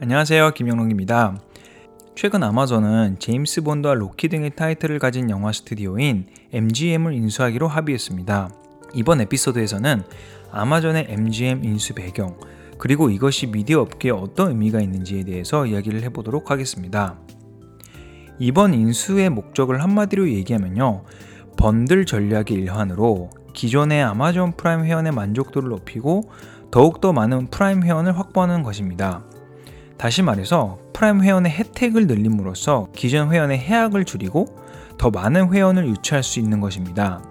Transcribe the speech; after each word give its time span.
안녕하세요. 0.00 0.50
김영롱입니다. 0.54 1.38
최근 2.16 2.42
아마존은 2.42 3.20
제임스 3.20 3.62
본드와 3.62 3.94
로키 3.94 4.28
등의 4.28 4.56
타이틀을 4.56 4.98
가진 4.98 5.30
영화 5.30 5.52
스튜디오인 5.52 6.26
MGM을 6.52 7.12
인수하기로 7.14 7.68
합의했습니다. 7.68 8.50
이번 8.94 9.20
에피소드에서는 9.20 10.02
아마존의 10.50 11.06
MGM 11.10 11.64
인수 11.64 11.94
배경, 11.94 12.36
그리고 12.76 13.08
이것이 13.08 13.46
미디어 13.46 13.82
업계에 13.82 14.10
어떤 14.10 14.48
의미가 14.48 14.80
있는지에 14.80 15.22
대해서 15.22 15.64
이야기를 15.64 16.02
해보도록 16.02 16.50
하겠습니다. 16.50 17.16
이번 18.40 18.74
인수의 18.74 19.30
목적을 19.30 19.80
한마디로 19.80 20.28
얘기하면요. 20.28 21.04
번들 21.56 22.04
전략의 22.04 22.46
일환으로 22.50 23.30
기존의 23.52 24.02
아마존 24.02 24.56
프라임 24.56 24.84
회원의 24.84 25.12
만족도를 25.12 25.68
높이고 25.68 26.32
더욱더 26.72 27.12
많은 27.12 27.46
프라임 27.46 27.84
회원을 27.84 28.18
확보하는 28.18 28.64
것입니다. 28.64 29.22
다시 29.96 30.22
말해서 30.22 30.78
프라임 30.92 31.22
회원의 31.22 31.52
혜택을 31.52 32.06
늘림으로써 32.06 32.88
기존 32.94 33.32
회원의 33.32 33.58
해약을 33.58 34.04
줄이고 34.04 34.46
더 34.98 35.10
많은 35.10 35.52
회원을 35.52 35.88
유치할 35.88 36.22
수 36.22 36.40
있는 36.40 36.60
것입니다. 36.60 37.22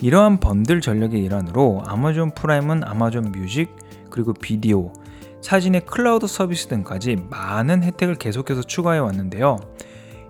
이러한 0.00 0.38
번들 0.38 0.80
전략의 0.80 1.22
일환으로 1.24 1.82
아마존 1.86 2.30
프라임은 2.32 2.84
아마존 2.84 3.32
뮤직 3.32 3.74
그리고 4.10 4.32
비디오, 4.32 4.92
사진의 5.40 5.86
클라우드 5.86 6.26
서비스 6.26 6.68
등까지 6.68 7.16
많은 7.30 7.82
혜택을 7.82 8.16
계속해서 8.16 8.62
추가해 8.62 8.98
왔는데요. 8.98 9.58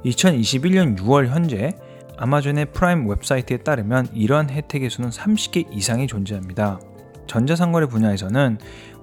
2021년 0.04 0.98
6월 0.98 1.28
현재 1.28 1.72
아마존의 2.16 2.66
프라임 2.72 3.08
웹사이트에 3.08 3.58
따르면 3.58 4.08
이러한 4.12 4.50
혜택의 4.50 4.90
수는 4.90 5.10
30개 5.10 5.66
이상이 5.72 6.06
존재합니다. 6.06 6.80
전자상거래 7.26 7.86
분야에서는 7.86 8.58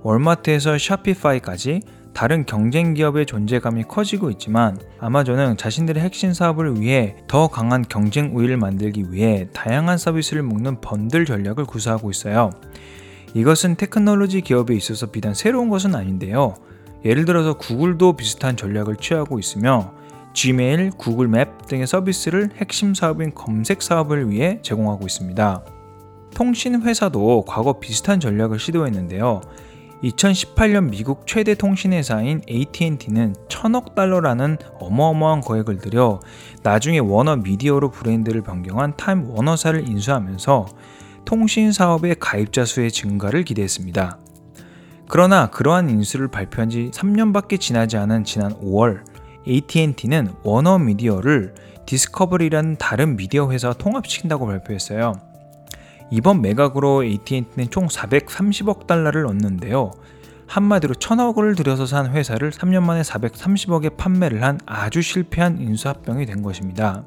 월마트에서 0.06 0.78
샤피파이까지 0.78 1.82
다른 2.14 2.46
경쟁 2.46 2.94
기업의 2.94 3.26
존재감이 3.26 3.86
커지고 3.86 4.30
있지만 4.30 4.78
아마존은 5.00 5.58
자신들의 5.58 6.02
핵심 6.02 6.32
사업을 6.32 6.80
위해 6.80 7.16
더 7.28 7.48
강한 7.48 7.84
경쟁 7.90 8.38
우위를 8.38 8.56
만들기 8.58 9.06
위해 9.10 9.48
다양한 9.52 9.98
서비스를 9.98 10.44
묶는 10.44 10.80
번들 10.80 11.26
전략을 11.26 11.66
구사하고 11.66 12.12
있어요. 12.12 12.52
이것은 13.34 13.78
테크놀로지 13.78 14.42
기업에 14.42 14.76
있어서 14.76 15.08
비단 15.08 15.34
새로운 15.34 15.70
것은 15.70 15.96
아닌데요. 15.96 16.54
예를 17.04 17.26
들어서 17.26 17.56
구글도 17.56 18.14
비슷한 18.14 18.56
전략을 18.56 18.98
취하고 18.98 19.40
있으며 19.40 19.92
Gmail, 20.34 20.92
구글 20.98 21.28
맵 21.28 21.66
등의 21.66 21.88
서비스를 21.88 22.52
핵심 22.58 22.94
사업인 22.94 23.34
검색 23.34 23.82
사업을 23.82 24.30
위해 24.30 24.60
제공하고 24.62 25.08
있습니다. 25.08 25.66
통신 26.36 26.84
회사도 26.84 27.46
과거 27.48 27.80
비슷한 27.80 28.20
전략을 28.20 28.60
시도했는데요. 28.60 29.42
2018년 30.06 30.90
미국 30.90 31.26
최대 31.26 31.56
통신회사인 31.56 32.42
AT&T는 32.48 33.36
천억 33.50 33.96
달러라는 33.96 34.58
어마어마한 34.80 35.42
거액을 35.42 35.80
들여 35.80 36.20
나중에 36.62 37.00
워너 37.00 37.38
미디어로 37.38 37.90
브랜드를 37.90 38.42
변경한 38.42 38.96
타임 38.98 39.30
워너사를 39.30 39.88
인수하면서 39.88 40.68
통신 41.26 41.72
사업의 41.72 42.18
가입자 42.20 42.66
수의 42.66 42.92
증가를 42.92 43.44
기대했습니다. 43.44 44.20
그러나 45.08 45.50
그러한 45.50 45.90
인수를 45.90 46.28
발표한 46.28 46.70
지 46.70 46.92
3년밖에 46.94 47.60
지나지 47.60 47.98
않은 47.98 48.26
지난 48.26 48.54
5월 48.54 49.04
AT&T는 49.48 50.34
워너 50.44 50.78
미디어를 50.78 51.56
디스커버리라는 51.88 52.78
다른 52.78 53.16
미디어 53.16 53.52
회사와 53.52 53.74
통합시킨다고 53.74 54.46
발표했어요. 54.46 55.35
이번 56.12 56.42
매각으로 56.42 57.04
AT&T는 57.04 57.70
총 57.70 57.88
430억 57.88 58.88
달러를 58.88 59.26
얻는데요. 59.26 59.92
한마디로 60.48 60.96
천억을 60.96 61.56
들여서 61.56 61.86
산 61.86 62.12
회사를 62.12 62.52
3년 62.52 62.84
만에 62.84 63.02
430억에 63.02 63.98
판매를 63.98 64.44
한 64.44 64.60
아주 64.66 65.02
실패한 65.02 65.60
인수합병이 65.60 66.26
된 66.26 66.42
것입니다. 66.44 67.04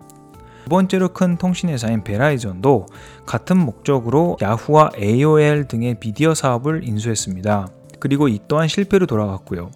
두 0.65 0.71
번째로 0.71 1.09
큰 1.09 1.37
통신회사인 1.39 2.05
베라이전도 2.05 2.87
같은 3.25 3.57
목적으로 3.57 4.37
야후와 4.43 4.91
AOL 5.01 5.67
등의 5.67 5.99
미디어 5.99 6.35
사업을 6.35 6.87
인수했습니다. 6.87 7.69
그리고 8.01 8.29
이 8.29 8.39
또한 8.49 8.69
실패로 8.69 9.07
돌아갔고요. 9.07 9.71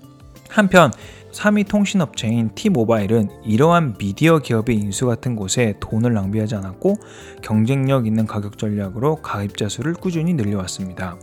한편 0.53 0.93
3위 1.33 1.67
통신업체인 1.67 2.51
T모바일은 2.55 3.31
이러한 3.45 3.95
미디어 3.99 4.39
기업의 4.39 4.77
인수 4.77 5.07
같은 5.07 5.35
곳에 5.35 5.75
돈을 5.81 6.13
낭비하지 6.13 6.57
않았고 6.57 6.97
경쟁력 7.43 8.07
있는 8.07 8.27
가격 8.27 8.59
전략으로 8.59 9.17
가입자 9.17 9.71
수를 9.71 9.95
꾸준히 9.95 10.35
늘려왔습니다. 10.35 11.17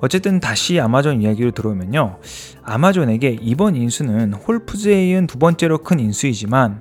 어쨌든 0.00 0.38
다시 0.38 0.80
아마존 0.80 1.20
이야기로 1.20 1.50
들어오면요. 1.50 2.18
아마존에게 2.62 3.38
이번 3.42 3.74
인수는 3.74 4.34
홀푸즈에 4.34 5.08
이은 5.08 5.26
두 5.26 5.38
번째로 5.38 5.78
큰 5.78 5.98
인수이지만 5.98 6.80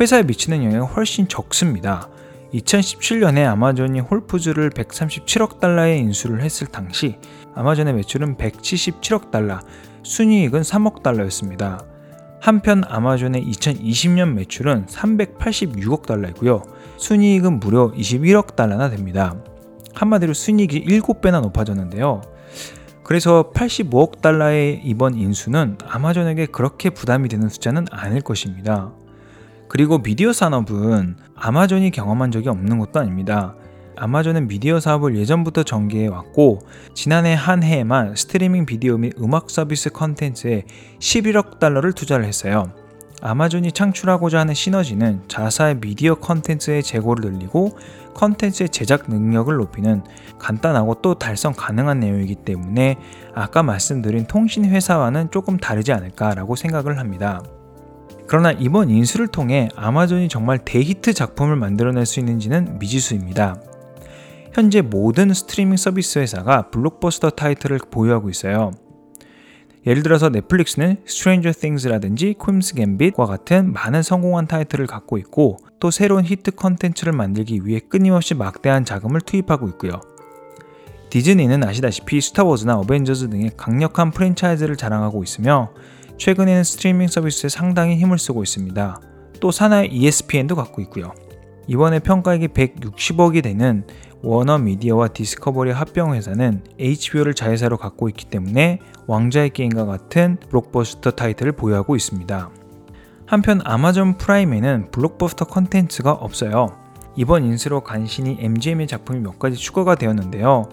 회사에 0.00 0.24
미치는 0.24 0.64
영향은 0.64 0.86
훨씬 0.88 1.28
적습니다. 1.28 2.08
2017년에 2.52 3.46
아마존이 3.46 4.00
홀푸즈를 4.00 4.70
137억 4.70 5.60
달러에 5.60 5.96
인수를 5.98 6.42
했을 6.42 6.66
당시 6.66 7.16
아마존의 7.54 7.94
매출은 7.94 8.36
177억 8.36 9.30
달러, 9.30 9.60
순이익은 10.02 10.62
3억 10.62 11.02
달러였습니다. 11.02 11.84
한편 12.40 12.82
아마존의 12.86 13.44
2020년 13.44 14.32
매출은 14.32 14.86
386억 14.86 16.06
달러이고요. 16.06 16.62
순이익은 16.96 17.60
무려 17.60 17.90
21억 17.92 18.56
달러나 18.56 18.88
됩니다. 18.88 19.36
한마디로 19.94 20.32
순이익이 20.32 20.86
7배나 20.86 21.42
높아졌는데요. 21.42 22.22
그래서 23.04 23.50
85억 23.52 24.20
달러의 24.20 24.80
이번 24.84 25.14
인수는 25.14 25.78
아마존에게 25.84 26.46
그렇게 26.46 26.90
부담이 26.90 27.28
되는 27.28 27.48
숫자는 27.48 27.86
아닐 27.90 28.22
것입니다. 28.22 28.92
그리고 29.68 29.98
미디어 29.98 30.32
산업은 30.32 31.16
아마존이 31.34 31.90
경험한 31.90 32.30
적이 32.30 32.48
없는 32.48 32.78
것도 32.78 33.00
아닙니다. 33.00 33.54
아마존은 34.00 34.48
미디어 34.48 34.80
사업을 34.80 35.14
예전부터 35.14 35.62
전개해 35.62 36.06
왔고 36.06 36.60
지난해 36.94 37.34
한 37.34 37.62
해에만 37.62 38.16
스트리밍 38.16 38.64
비디오 38.64 38.96
및 38.96 39.12
음악 39.20 39.50
서비스 39.50 39.90
컨텐츠에 39.90 40.64
11억 40.98 41.58
달러를 41.58 41.92
투자를 41.92 42.24
했어요. 42.24 42.72
아마존이 43.20 43.72
창출하고자 43.72 44.40
하는 44.40 44.54
시너지는 44.54 45.24
자사의 45.28 45.80
미디어 45.80 46.14
컨텐츠의 46.14 46.82
재고를 46.82 47.30
늘리고 47.30 47.76
컨텐츠의 48.14 48.70
제작 48.70 49.10
능력을 49.10 49.54
높이는 49.54 50.02
간단하고 50.38 51.02
또 51.02 51.18
달성 51.18 51.52
가능한 51.52 52.00
내용이기 52.00 52.36
때문에 52.36 52.96
아까 53.34 53.62
말씀드린 53.62 54.24
통신 54.24 54.64
회사와는 54.64 55.30
조금 55.30 55.58
다르지 55.58 55.92
않을까라고 55.92 56.56
생각을 56.56 56.98
합니다. 56.98 57.42
그러나 58.26 58.52
이번 58.52 58.88
인수를 58.88 59.26
통해 59.26 59.68
아마존이 59.76 60.30
정말 60.30 60.58
대히트 60.58 61.12
작품을 61.12 61.56
만들어낼 61.56 62.06
수 62.06 62.18
있는지는 62.18 62.78
미지수입니다. 62.78 63.56
현재 64.52 64.80
모든 64.80 65.32
스트리밍 65.32 65.76
서비스 65.76 66.18
회사가 66.18 66.70
블록버스터 66.70 67.30
타이틀을 67.30 67.78
보유하고 67.90 68.30
있어요. 68.30 68.72
예를 69.86 70.02
들어서 70.02 70.28
넷플릭스는 70.28 70.96
Stranger 71.06 71.58
Things라든지 71.58 72.34
퀸스 72.44 72.74
갬빗과 72.74 73.26
같은 73.26 73.72
많은 73.72 74.02
성공한 74.02 74.46
타이틀을 74.46 74.86
갖고 74.86 75.16
있고 75.18 75.56
또 75.78 75.90
새로운 75.90 76.24
히트 76.24 76.50
컨텐츠를 76.50 77.12
만들기 77.12 77.64
위해 77.64 77.80
끊임없이 77.80 78.34
막대한 78.34 78.84
자금을 78.84 79.20
투입하고 79.22 79.68
있고요. 79.68 79.92
디즈니는 81.08 81.64
아시다시피 81.64 82.20
스타워즈나 82.20 82.76
어벤져스 82.78 83.30
등의 83.30 83.52
강력한 83.56 84.10
프랜차이즈를 84.10 84.76
자랑하고 84.76 85.22
있으며 85.22 85.70
최근에는 86.18 86.62
스트리밍 86.64 87.08
서비스에 87.08 87.48
상당히 87.48 87.96
힘을 87.96 88.18
쓰고 88.18 88.42
있습니다. 88.42 89.00
또 89.40 89.50
산하의 89.50 89.88
ESPN도 89.92 90.54
갖고 90.56 90.82
있고요. 90.82 91.14
이번에 91.66 92.00
평가액이 92.00 92.48
160억이 92.48 93.42
되는 93.42 93.84
워너 94.22 94.58
미디어와 94.58 95.08
디스커버리 95.08 95.70
합병 95.70 96.14
회사는 96.14 96.62
HBO를 96.78 97.34
자회사로 97.34 97.78
갖고 97.78 98.08
있기 98.08 98.26
때문에 98.26 98.80
왕좌의 99.06 99.50
게임과 99.50 99.86
같은 99.86 100.36
블록버스터 100.48 101.12
타이틀을 101.12 101.52
보유하고 101.52 101.96
있습니다. 101.96 102.50
한편 103.26 103.60
아마존 103.64 104.18
프라임에는 104.18 104.90
블록버스터 104.90 105.46
컨텐츠가 105.46 106.12
없어요. 106.12 106.76
이번 107.16 107.44
인수로 107.44 107.80
간신히 107.82 108.36
MGM의 108.40 108.86
작품이 108.86 109.20
몇 109.20 109.38
가지 109.38 109.56
추가가 109.56 109.94
되었는데요. 109.94 110.68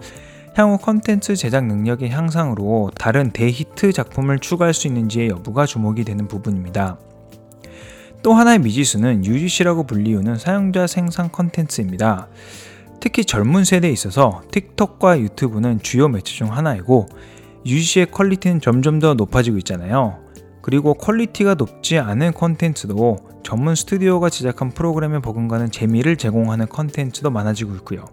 향후 0.54 0.76
컨텐츠 0.78 1.36
제작 1.36 1.66
능력의 1.66 2.10
향상으로 2.10 2.90
다른 2.98 3.30
대히트 3.30 3.92
작품을 3.92 4.40
추가할 4.40 4.74
수 4.74 4.88
있는지의 4.88 5.28
여부가 5.28 5.66
주목이 5.66 6.04
되는 6.04 6.26
부분입니다. 6.26 6.98
또 8.22 8.34
하나의 8.34 8.58
미지수는 8.58 9.24
UGC라고 9.24 9.84
불리우는 9.84 10.36
사용자 10.36 10.86
생산 10.88 11.30
컨텐츠입니다. 11.30 12.26
특히 13.00 13.24
젊은 13.24 13.64
세대에 13.64 13.90
있어서 13.90 14.42
틱톡과 14.50 15.20
유튜브는 15.20 15.80
주요 15.82 16.08
매체 16.08 16.34
중 16.34 16.52
하나이고 16.52 17.06
UGC의 17.64 18.06
퀄리티는 18.10 18.60
점점 18.60 18.98
더 18.98 19.14
높아지고 19.14 19.58
있잖아요. 19.58 20.18
그리고 20.62 20.94
퀄리티가 20.94 21.54
높지 21.54 21.98
않은 21.98 22.32
컨텐츠도 22.32 23.40
전문 23.42 23.74
스튜디오가 23.74 24.28
제작한 24.28 24.70
프로그램에 24.70 25.20
버금가는 25.20 25.70
재미를 25.70 26.16
제공하는 26.16 26.68
컨텐츠도 26.68 27.30
많아지고 27.30 27.74
있고요. 27.76 28.04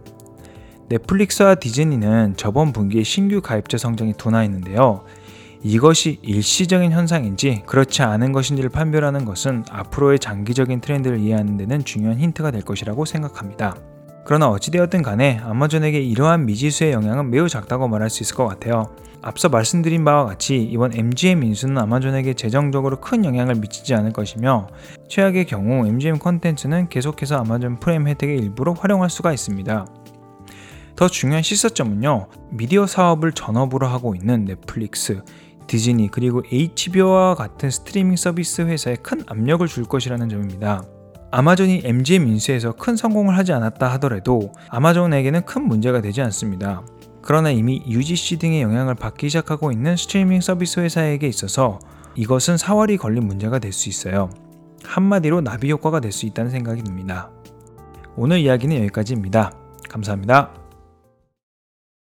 넷플릭스와 0.87 1.55
디즈니는 1.55 2.35
저번 2.37 2.71
분기에 2.71 3.03
신규 3.03 3.41
가입자 3.41 3.77
성장이 3.77 4.13
둔화했는데요. 4.13 5.03
이것이 5.63 6.19
일시적인 6.21 6.91
현상인지 6.91 7.63
그렇지 7.65 8.03
않은 8.03 8.31
것인지를 8.33 8.69
판별하는 8.69 9.25
것은 9.25 9.65
앞으로의 9.71 10.19
장기적인 10.19 10.79
트렌드를 10.79 11.19
이해하는 11.19 11.57
데는 11.57 11.83
중요한 11.83 12.19
힌트가 12.19 12.51
될 12.51 12.61
것이라고 12.61 13.05
생각합니다. 13.05 13.75
그러나 14.25 14.49
어찌되었든 14.49 15.03
간에 15.03 15.39
아마존에게 15.43 16.01
이러한 16.01 16.47
미지수의 16.47 16.93
영향은 16.93 17.29
매우 17.29 17.47
작다고 17.47 17.87
말할 17.87 18.09
수 18.09 18.23
있을 18.23 18.35
것 18.35 18.47
같아요. 18.47 18.89
앞서 19.21 19.49
말씀드린 19.49 20.03
바와 20.03 20.25
같이 20.25 20.61
이번 20.61 20.93
MGM 20.95 21.43
인수는 21.43 21.77
아마존에게 21.77 22.33
재정적으로 22.33 22.99
큰 22.99 23.23
영향을 23.23 23.55
미치지 23.55 23.93
않을 23.93 24.13
것이며 24.13 24.67
최악의 25.09 25.45
경우 25.45 25.87
MGM 25.87 26.17
컨텐츠는 26.17 26.89
계속해서 26.89 27.37
아마존 27.37 27.79
프라임 27.79 28.07
혜택의 28.07 28.37
일부로 28.39 28.73
활용할 28.73 29.11
수가 29.11 29.31
있습니다. 29.31 29.85
더 30.95 31.07
중요한 31.07 31.43
시사점은요, 31.43 32.27
미디어 32.51 32.87
사업을 32.87 33.31
전업으로 33.33 33.85
하고 33.85 34.15
있는 34.15 34.45
넷플릭스, 34.45 35.21
디즈니 35.67 36.09
그리고 36.09 36.41
HBO와 36.51 37.35
같은 37.35 37.69
스트리밍 37.69 38.15
서비스 38.15 38.61
회사에 38.61 38.95
큰 38.95 39.23
압력을 39.27 39.67
줄 39.67 39.85
것이라는 39.85 40.29
점입니다. 40.29 40.83
아마존이 41.35 41.81
MGM 41.83 42.29
인수에서 42.29 42.71
큰 42.71 42.95
성공을 42.95 43.37
하지 43.37 43.51
않았다 43.51 43.91
하더라도 43.93 44.53
아마존에게는 44.69 45.43
큰 45.43 45.67
문제가 45.67 45.99
되지 45.99 46.21
않습니다. 46.21 46.81
그러나 47.21 47.51
이미 47.51 47.83
UGC 47.85 48.39
등의 48.39 48.61
영향을 48.61 48.95
받기 48.95 49.27
시작하고 49.27 49.73
있는 49.73 49.97
스트리밍 49.97 50.39
서비스 50.39 50.79
회사에게 50.79 51.27
있어서 51.27 51.79
이것은 52.15 52.55
사활이 52.55 52.95
걸린 52.95 53.27
문제가 53.27 53.59
될 53.59 53.73
수 53.73 53.89
있어요. 53.89 54.29
한마디로 54.85 55.41
나비 55.41 55.69
효과가 55.71 55.99
될 55.99 56.13
수 56.13 56.25
있다는 56.25 56.51
생각이 56.51 56.83
듭니다. 56.83 57.29
오늘 58.15 58.39
이야기는 58.39 58.77
여기까지입니다. 58.77 59.51
감사합니다. 59.89 60.64